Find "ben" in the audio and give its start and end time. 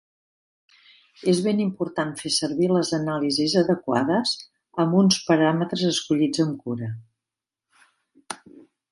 1.47-1.59